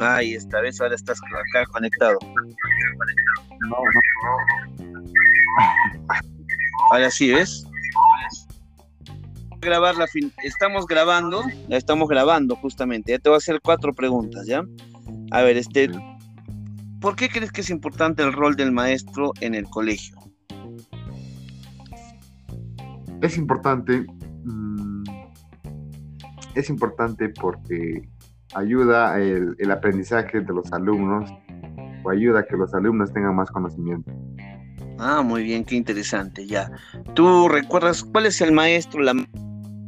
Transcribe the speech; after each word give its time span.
Ahí 0.00 0.34
esta 0.34 0.60
vez 0.60 0.80
ahora 0.80 0.94
estás 0.94 1.18
acá 1.18 1.66
conectado. 1.72 2.18
No, 3.60 3.68
no. 3.68 4.00
Ahora 6.90 7.10
sí, 7.10 7.30
¿ves? 7.30 7.66
Grabar 9.60 9.96
la. 9.96 10.06
Estamos 10.42 10.86
grabando, 10.86 11.42
estamos 11.68 12.08
grabando 12.08 12.56
justamente. 12.56 13.12
Ya 13.12 13.18
te 13.18 13.28
voy 13.28 13.36
a 13.36 13.38
hacer 13.38 13.60
cuatro 13.62 13.92
preguntas, 13.92 14.46
¿ya? 14.46 14.64
A 15.32 15.42
ver, 15.42 15.58
este, 15.58 15.90
¿por 17.00 17.14
qué 17.14 17.28
crees 17.28 17.52
que 17.52 17.60
es 17.60 17.68
importante 17.68 18.22
el 18.22 18.32
rol 18.32 18.56
del 18.56 18.72
maestro 18.72 19.32
en 19.40 19.54
el 19.54 19.64
colegio? 19.64 20.16
Es 23.20 23.36
importante, 23.36 24.06
mm, 24.44 24.89
es 26.54 26.70
importante 26.70 27.28
porque 27.28 28.08
ayuda 28.54 29.18
el, 29.20 29.54
el, 29.58 29.70
aprendizaje 29.70 30.40
de 30.40 30.52
los 30.52 30.72
alumnos 30.72 31.30
o 32.02 32.10
ayuda 32.10 32.40
a 32.40 32.42
que 32.44 32.56
los 32.56 32.74
alumnos 32.74 33.12
tengan 33.12 33.36
más 33.36 33.50
conocimiento. 33.50 34.10
Ah, 34.98 35.22
muy 35.22 35.44
bien, 35.44 35.64
qué 35.64 35.76
interesante, 35.76 36.46
ya. 36.46 36.70
¿Tú 37.14 37.48
recuerdas 37.48 38.04
cuál 38.04 38.26
es 38.26 38.40
el 38.40 38.52
maestro, 38.52 39.00
la 39.00 39.14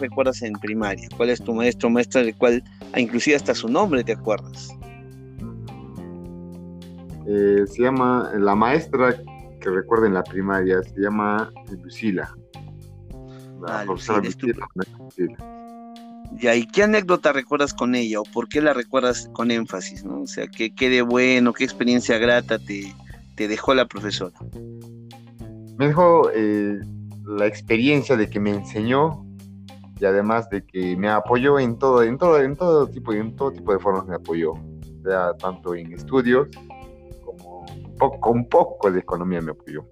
recuerdas 0.00 0.42
en 0.42 0.54
primaria? 0.54 1.08
¿Cuál 1.16 1.30
es 1.30 1.42
tu 1.42 1.54
maestro, 1.54 1.90
maestra, 1.90 2.22
del 2.22 2.34
cual, 2.36 2.62
ah, 2.92 3.00
inclusive 3.00 3.36
hasta 3.36 3.54
su 3.54 3.68
nombre 3.68 4.02
te 4.02 4.12
acuerdas? 4.12 4.70
Eh, 7.26 7.64
se 7.66 7.82
llama, 7.82 8.30
la 8.38 8.54
maestra 8.54 9.14
que 9.60 9.70
recuerda 9.70 10.06
en 10.06 10.14
la 10.14 10.22
primaria, 10.22 10.82
se 10.82 11.00
llama 11.00 11.52
Lucila. 11.82 12.34
La 13.60 13.80
ah, 13.80 13.84
profesora 13.84 14.22
Lucila, 14.22 14.68
Lucila. 14.98 15.36
Ya, 16.40 16.54
¿y 16.56 16.66
qué 16.66 16.82
anécdota 16.82 17.32
recuerdas 17.32 17.72
con 17.72 17.94
ella 17.94 18.20
o 18.20 18.24
por 18.24 18.48
qué 18.48 18.60
la 18.60 18.72
recuerdas 18.72 19.30
con 19.32 19.50
énfasis? 19.50 20.04
¿no? 20.04 20.22
O 20.22 20.26
sea, 20.26 20.46
¿qué, 20.48 20.74
qué 20.74 20.90
de 20.90 21.02
bueno, 21.02 21.52
qué 21.52 21.64
experiencia 21.64 22.18
grata 22.18 22.58
te, 22.58 22.92
te 23.36 23.48
dejó 23.48 23.74
la 23.74 23.86
profesora? 23.86 24.36
Me 25.78 25.88
dejó 25.88 26.30
eh, 26.34 26.80
la 27.24 27.46
experiencia 27.46 28.16
de 28.16 28.28
que 28.28 28.40
me 28.40 28.50
enseñó 28.50 29.24
y 30.00 30.04
además 30.04 30.48
de 30.50 30.64
que 30.64 30.96
me 30.96 31.08
apoyó 31.08 31.58
en 31.58 31.78
todo, 31.78 32.02
en 32.02 32.18
todo, 32.18 32.40
en 32.40 32.56
todo 32.56 32.88
tipo, 32.88 33.12
en 33.12 33.34
todo 33.36 33.52
tipo 33.52 33.72
de 33.72 33.78
formas 33.78 34.06
me 34.06 34.16
apoyó, 34.16 34.54
sea, 35.04 35.32
tanto 35.34 35.74
en 35.74 35.92
estudios 35.92 36.48
como 37.24 37.60
un 37.60 37.96
poco, 37.96 38.30
un 38.30 38.48
poco 38.48 38.90
de 38.90 39.00
economía 39.00 39.40
me 39.40 39.52
apoyó. 39.52 39.86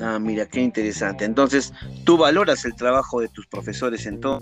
Ah, 0.00 0.18
mira, 0.18 0.46
qué 0.46 0.60
interesante. 0.60 1.24
Entonces, 1.24 1.72
tú 2.04 2.16
valoras 2.16 2.64
el 2.64 2.74
trabajo 2.74 3.20
de 3.20 3.28
tus 3.28 3.46
profesores 3.46 4.06
en 4.06 4.20
todo 4.20 4.40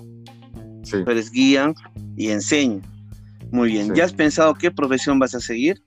sí. 0.98 1.02
Pero 1.04 1.20
guían 1.32 1.74
y 2.16 2.28
enseñan. 2.28 2.82
Muy 3.50 3.72
bien. 3.72 3.94
¿Ya 3.94 4.04
has 4.04 4.12
pensado 4.12 4.54
qué 4.54 4.70
profesión 4.70 5.18
vas 5.18 5.34
a 5.34 5.40
seguir 5.40 5.82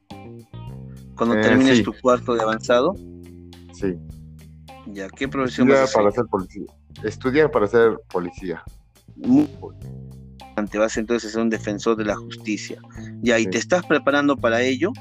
cuando 1.16 1.36
eh, 1.36 1.42
termines 1.42 1.84
tu 1.84 1.94
cuarto 2.02 2.36
de 2.36 2.42
avanzado? 2.42 2.96
Sí. 3.74 3.96
Ya, 4.88 5.10
¿qué 5.10 5.28
profesión 5.28 5.68
Estudiar 5.68 5.82
vas 5.82 5.96
a 5.96 5.98
para 5.98 6.12
ser 6.12 6.26
policía. 6.26 6.66
Estudiar 7.04 7.52
para 7.52 7.68
ser 7.68 7.98
policía. 8.10 8.64
Muy 9.16 9.48
te 10.64 10.78
vas 10.78 10.98
entonces 10.98 11.32
a 11.32 11.34
ser 11.34 11.42
un 11.42 11.50
defensor 11.50 11.98
de 11.98 12.06
la 12.06 12.16
justicia. 12.16 12.80
Ya, 13.22 13.38
¿y 13.38 13.46
te 13.46 13.58
estás 13.58 13.86
preparando 13.86 14.38
para 14.38 14.62
ello? 14.62 14.92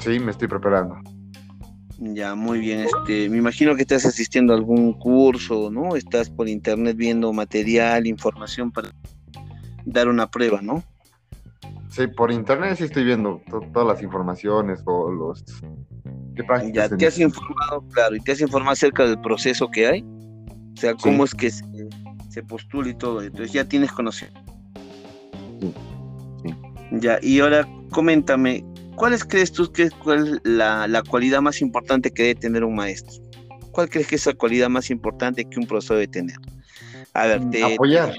Sí, 0.00 0.18
me 0.18 0.30
estoy 0.30 0.48
preparando. 0.48 0.96
Ya, 2.12 2.34
muy 2.34 2.58
bien. 2.58 2.80
Este, 2.80 3.30
me 3.30 3.38
imagino 3.38 3.74
que 3.74 3.82
estás 3.82 4.04
asistiendo 4.04 4.52
a 4.52 4.56
algún 4.56 4.92
curso, 4.92 5.70
¿no? 5.70 5.96
Estás 5.96 6.28
por 6.28 6.48
internet 6.48 6.96
viendo 6.96 7.32
material, 7.32 8.06
información 8.06 8.70
para 8.70 8.90
dar 9.86 10.08
una 10.08 10.30
prueba, 10.30 10.60
¿no? 10.60 10.82
Sí, 11.88 12.06
por 12.08 12.30
internet 12.30 12.76
sí 12.76 12.84
estoy 12.84 13.04
viendo 13.04 13.40
todas 13.72 13.88
las 13.88 14.02
informaciones 14.02 14.82
o 14.84 15.10
los... 15.10 15.44
ya 16.72 16.88
te 16.88 17.06
has 17.06 17.18
informado, 17.18 17.86
claro, 17.92 18.16
y 18.16 18.20
te 18.20 18.32
has 18.32 18.40
informado 18.40 18.72
acerca 18.72 19.06
del 19.06 19.20
proceso 19.20 19.70
que 19.70 19.86
hay, 19.86 20.02
o 20.02 20.76
sea, 20.76 20.94
cómo 20.94 21.24
es 21.24 21.34
que 21.34 21.50
se, 21.50 21.64
se, 22.30 22.42
postula 22.42 22.90
y 22.90 22.94
todo, 22.94 23.22
entonces 23.22 23.52
ya 23.52 23.64
tienes 23.64 23.92
conocimiento. 23.92 24.40
Sí. 25.60 25.74
sí. 26.42 26.54
Ya, 26.98 27.18
y 27.22 27.38
ahora 27.38 27.66
coméntame, 27.90 28.64
¿Cuáles 28.96 29.24
crees 29.24 29.52
tú 29.52 29.70
que 29.72 29.84
es 29.84 29.92
la, 30.44 31.02
cualidad 31.08 31.40
más 31.40 31.60
importante 31.60 32.10
que 32.12 32.22
debe 32.22 32.34
tener 32.36 32.64
un 32.64 32.74
maestro? 32.74 33.22
¿Cuál 33.72 33.88
crees 33.90 34.06
que 34.06 34.16
es 34.16 34.26
la 34.26 34.34
cualidad 34.34 34.68
más 34.68 34.90
importante 34.90 35.44
que 35.44 35.58
un 35.58 35.66
profesor 35.66 35.96
debe 35.96 36.08
tener? 36.08 36.36
A 37.12 37.26
ver, 37.26 37.50
te, 37.50 37.62
apoyar. 37.74 38.14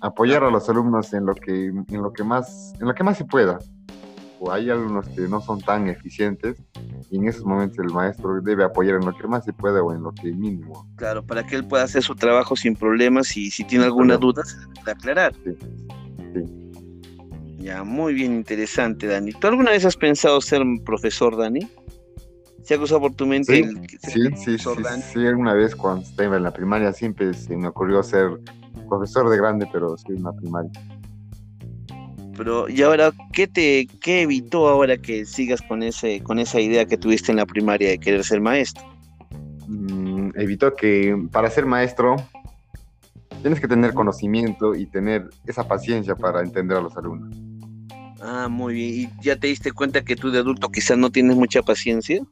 Apoyar 0.00 0.44
a 0.44 0.50
los 0.50 0.68
alumnos 0.68 1.12
en 1.12 1.26
lo 1.26 1.34
que, 1.34 1.66
en 1.66 2.02
lo 2.02 2.12
que 2.12 2.24
más, 2.24 2.72
en 2.80 2.86
lo 2.86 2.94
que 2.94 3.04
más 3.04 3.18
se 3.18 3.24
pueda. 3.24 3.58
O 4.40 4.52
hay 4.52 4.70
alumnos 4.70 5.08
que 5.08 5.22
no 5.22 5.40
son 5.40 5.60
tan 5.60 5.88
eficientes 5.88 6.56
y 7.10 7.16
en 7.16 7.28
esos 7.28 7.44
momentos 7.44 7.78
el 7.78 7.92
maestro 7.92 8.40
debe 8.40 8.64
apoyar 8.64 8.96
en 8.96 9.06
lo 9.06 9.16
que 9.16 9.26
más 9.26 9.44
se 9.44 9.52
pueda 9.52 9.82
o 9.82 9.92
en 9.92 10.02
lo 10.02 10.12
que 10.12 10.32
mínimo. 10.32 10.88
Claro, 10.96 11.24
para 11.24 11.44
que 11.44 11.56
él 11.56 11.66
pueda 11.66 11.84
hacer 11.84 12.02
su 12.02 12.14
trabajo 12.14 12.54
sin 12.54 12.76
problemas 12.76 13.36
y 13.36 13.50
si 13.50 13.64
tiene 13.64 13.84
alguna 13.84 14.16
duda, 14.16 14.44
se 14.44 14.90
aclarar. 14.90 15.34
Sí. 15.44 15.56
sí. 16.34 16.57
Ya, 17.58 17.82
muy 17.82 18.14
bien 18.14 18.34
interesante, 18.34 19.06
Dani. 19.06 19.32
¿Tú 19.32 19.48
alguna 19.48 19.72
vez 19.72 19.84
has 19.84 19.96
pensado 19.96 20.40
ser 20.40 20.62
profesor, 20.84 21.36
Dani? 21.36 21.68
¿Se 22.62 22.74
ha 22.74 22.76
cruzado 22.76 23.00
por 23.00 23.14
tu 23.14 23.26
mente 23.26 23.54
sí, 23.54 23.60
el 23.60 23.88
sí, 24.36 24.58
sí, 24.58 24.58
sí, 24.58 24.84
sí, 25.12 25.26
alguna 25.26 25.54
vez 25.54 25.74
cuando 25.74 26.02
estaba 26.02 26.36
en 26.36 26.42
la 26.42 26.52
primaria 26.52 26.92
siempre 26.92 27.32
se 27.34 27.56
me 27.56 27.68
ocurrió 27.68 28.02
ser 28.02 28.28
profesor 28.88 29.28
de 29.30 29.36
grande, 29.38 29.66
pero 29.72 29.96
sí 29.96 30.08
en 30.10 30.22
la 30.22 30.32
primaria. 30.32 30.70
Pero, 32.36 32.68
¿y 32.68 32.82
ahora 32.82 33.10
qué 33.32 33.46
te 33.48 33.88
qué 34.00 34.22
evitó 34.22 34.68
ahora 34.68 34.96
que 34.96 35.24
sigas 35.24 35.60
con 35.62 35.82
ese 35.82 36.22
con 36.22 36.38
esa 36.38 36.60
idea 36.60 36.84
que 36.84 36.96
tuviste 36.96 37.32
en 37.32 37.38
la 37.38 37.46
primaria 37.46 37.88
de 37.88 37.98
querer 37.98 38.22
ser 38.22 38.40
maestro? 38.40 38.84
Mm, 39.66 40.30
evitó 40.36 40.74
que 40.74 41.16
para 41.32 41.50
ser 41.50 41.66
maestro 41.66 42.16
tienes 43.42 43.60
que 43.60 43.68
tener 43.68 43.94
conocimiento 43.94 44.74
y 44.74 44.86
tener 44.86 45.28
esa 45.46 45.66
paciencia 45.66 46.14
para 46.14 46.42
entender 46.42 46.76
a 46.76 46.80
los 46.80 46.96
alumnos. 46.96 47.47
Ah, 48.20 48.48
muy 48.48 48.74
bien. 48.74 48.94
¿Y 48.94 49.22
ya 49.22 49.36
te 49.36 49.46
diste 49.46 49.72
cuenta 49.72 50.02
que 50.02 50.16
tú 50.16 50.30
de 50.30 50.38
adulto 50.38 50.68
quizás 50.70 50.98
no 50.98 51.10
tienes 51.10 51.36
mucha 51.36 51.62
paciencia? 51.62 52.22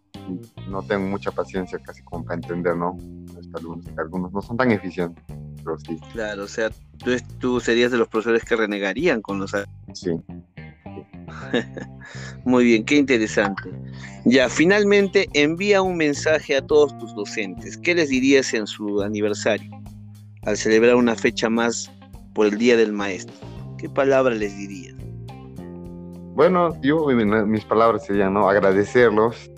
No 0.68 0.82
tengo 0.82 1.06
mucha 1.08 1.30
paciencia 1.30 1.78
casi 1.78 2.02
como 2.02 2.24
para 2.24 2.36
entender, 2.36 2.76
¿no? 2.76 2.96
Algunos, 3.54 3.86
algunos 3.96 4.32
no 4.32 4.42
son 4.42 4.56
tan 4.56 4.72
eficientes, 4.72 5.22
pero 5.64 5.78
sí. 5.78 5.98
Claro, 6.12 6.44
o 6.44 6.48
sea, 6.48 6.70
tú, 6.98 7.12
tú 7.38 7.60
serías 7.60 7.92
de 7.92 7.98
los 7.98 8.08
profesores 8.08 8.44
que 8.44 8.56
renegarían 8.56 9.22
con 9.22 9.38
los... 9.38 9.52
Sí. 9.94 10.10
Muy 12.44 12.64
bien, 12.64 12.84
qué 12.84 12.96
interesante. 12.96 13.70
Ya, 14.24 14.48
finalmente 14.48 15.28
envía 15.34 15.82
un 15.82 15.96
mensaje 15.96 16.56
a 16.56 16.62
todos 16.62 16.96
tus 16.98 17.14
docentes. 17.14 17.76
¿Qué 17.76 17.94
les 17.94 18.08
dirías 18.08 18.52
en 18.54 18.66
su 18.66 19.02
aniversario 19.02 19.70
al 20.42 20.56
celebrar 20.56 20.96
una 20.96 21.14
fecha 21.14 21.48
más 21.48 21.90
por 22.34 22.46
el 22.46 22.58
Día 22.58 22.76
del 22.76 22.92
Maestro? 22.92 23.34
¿Qué 23.78 23.88
palabra 23.88 24.34
les 24.34 24.56
dirías? 24.56 24.95
Bueno, 26.36 26.78
yo 26.82 27.06
mis 27.06 27.64
palabras 27.64 28.04
serían 28.04 28.34
¿no? 28.34 28.46
agradecerlos 28.46 29.50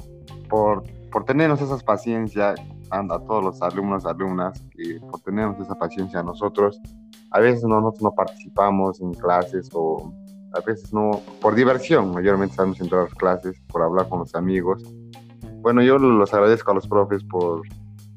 por, 0.48 0.84
por 1.10 1.24
tenernos 1.24 1.60
esa 1.60 1.76
paciencia 1.78 2.54
a, 2.90 3.18
todos 3.26 3.44
los 3.44 3.62
alumnos, 3.62 4.06
alumnas, 4.06 4.64
y 4.76 5.00
por 5.00 5.20
tenernos 5.22 5.58
esa 5.58 5.74
paciencia 5.74 6.20
a 6.20 6.22
nosotros. 6.22 6.80
A 7.32 7.40
veces 7.40 7.64
no, 7.64 7.80
nosotros 7.80 8.02
no 8.02 8.14
participamos 8.14 9.00
en 9.00 9.12
clases 9.12 9.68
o 9.72 10.14
a 10.54 10.60
veces 10.60 10.92
no, 10.92 11.20
por 11.42 11.56
diversión, 11.56 12.12
mayormente 12.14 12.52
estamos 12.52 12.80
en 12.80 12.88
todas 12.88 13.10
las 13.10 13.18
clases, 13.18 13.60
por 13.66 13.82
hablar 13.82 14.08
con 14.08 14.20
los 14.20 14.32
amigos. 14.36 14.80
Bueno, 15.54 15.82
yo 15.82 15.98
los 15.98 16.32
agradezco 16.32 16.70
a 16.70 16.74
los 16.74 16.86
profes 16.86 17.24
por, 17.24 17.62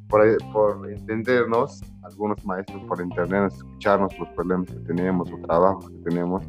por, 0.08 0.38
por 0.54 0.88
entendernos, 0.88 1.82
algunos 2.04 2.46
maestros 2.46 2.84
por 2.84 3.02
entendernos, 3.02 3.56
escucharnos 3.56 4.20
los 4.20 4.30
problemas 4.30 4.68
que 4.68 4.80
tenemos, 4.82 5.32
los 5.32 5.42
trabajos 5.42 5.90
que 5.90 5.98
tenemos 6.12 6.46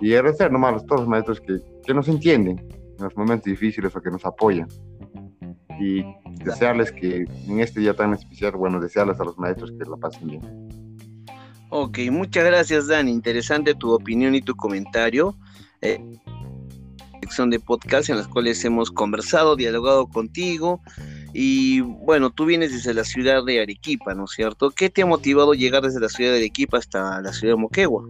y 0.00 0.14
agradecer 0.14 0.50
nomás 0.50 0.82
a 0.82 0.86
todos 0.86 1.02
los 1.02 1.08
maestros 1.08 1.40
que, 1.40 1.58
que 1.84 1.94
nos 1.94 2.08
entienden 2.08 2.58
en 2.98 3.04
los 3.04 3.16
momentos 3.16 3.44
difíciles 3.44 3.94
o 3.94 4.00
que 4.00 4.10
nos 4.10 4.24
apoyan. 4.24 4.68
Y 5.80 6.04
desearles 6.44 6.92
que 6.92 7.24
en 7.48 7.60
este 7.60 7.80
día 7.80 7.94
tan 7.94 8.12
especial, 8.12 8.52
bueno, 8.52 8.80
desearles 8.80 9.18
a 9.20 9.24
los 9.24 9.38
maestros 9.38 9.72
que 9.72 9.84
lo 9.84 9.96
pasen 9.96 10.28
bien. 10.28 10.42
Ok, 11.70 11.98
muchas 12.10 12.44
gracias 12.44 12.88
Dani, 12.88 13.12
interesante 13.12 13.74
tu 13.74 13.92
opinión 13.92 14.34
y 14.34 14.42
tu 14.42 14.56
comentario. 14.56 15.36
Eh, 15.80 15.98
sección 17.22 17.50
de 17.50 17.60
podcast 17.60 18.10
en 18.10 18.16
las 18.16 18.26
cuales 18.26 18.64
hemos 18.64 18.90
conversado, 18.90 19.54
dialogado 19.54 20.08
contigo 20.08 20.80
y 21.32 21.80
bueno, 21.80 22.30
tú 22.30 22.44
vienes 22.44 22.72
desde 22.72 22.92
la 22.92 23.04
ciudad 23.04 23.44
de 23.44 23.62
Arequipa, 23.62 24.14
¿no 24.14 24.24
es 24.24 24.32
cierto? 24.32 24.70
¿Qué 24.70 24.90
te 24.90 25.02
ha 25.02 25.06
motivado 25.06 25.54
llegar 25.54 25.82
desde 25.82 26.00
la 26.00 26.08
ciudad 26.08 26.32
de 26.32 26.38
Arequipa 26.38 26.78
hasta 26.78 27.20
la 27.20 27.32
ciudad 27.32 27.54
de 27.54 27.60
Moquegua? 27.60 28.04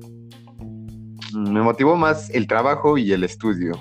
Me 1.35 1.63
motivó 1.63 1.97
más 1.97 2.31
el 2.31 2.47
trabajo 2.47 2.99
y 2.99 3.13
el 3.13 3.25
estudio. 3.25 3.73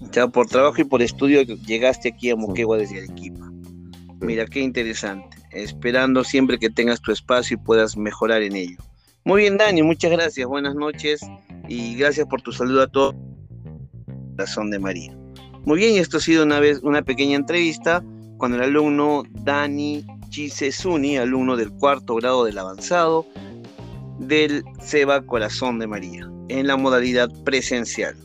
O 0.00 0.12
sea, 0.12 0.28
por 0.28 0.46
trabajo 0.46 0.80
y 0.80 0.84
por 0.84 1.02
estudio 1.02 1.42
llegaste 1.42 2.08
aquí 2.08 2.30
a 2.30 2.36
Moquegua 2.36 2.78
desde 2.78 2.98
Arequipa. 2.98 3.50
Mira, 4.20 4.46
qué 4.46 4.60
interesante. 4.60 5.36
esperando 5.52 6.24
siempre 6.24 6.58
que 6.58 6.70
tengas 6.70 7.00
tu 7.00 7.12
espacio 7.12 7.54
y 7.54 7.64
puedas 7.64 7.96
mejorar 7.96 8.42
en 8.42 8.56
ello. 8.56 8.78
Muy 9.24 9.42
bien, 9.42 9.56
Dani, 9.56 9.82
muchas 9.82 10.10
gracias, 10.10 10.46
buenas 10.46 10.74
noches 10.74 11.20
y 11.68 11.94
gracias 11.96 12.26
por 12.26 12.42
tu 12.42 12.52
saludo 12.52 12.82
a 12.82 12.86
todos. 12.86 13.14
Corazón 14.36 14.70
de 14.70 14.78
María. 14.78 15.16
Muy 15.64 15.78
bien, 15.78 15.94
y 15.94 15.98
esto 15.98 16.18
ha 16.18 16.20
sido 16.20 16.44
una 16.44 16.60
vez 16.60 16.80
una 16.82 17.02
pequeña 17.02 17.36
entrevista 17.36 18.04
con 18.38 18.54
el 18.54 18.62
alumno 18.62 19.24
Dani 19.42 20.04
Chisesuni, 20.30 21.18
alumno 21.18 21.56
del 21.56 21.72
cuarto 21.72 22.14
grado 22.14 22.44
del 22.44 22.58
avanzado 22.58 23.26
del 24.18 24.64
SEBA 24.80 25.22
Corazón 25.22 25.78
de 25.78 25.86
María, 25.86 26.30
en 26.48 26.66
la 26.66 26.76
modalidad 26.76 27.28
presencial. 27.44 28.16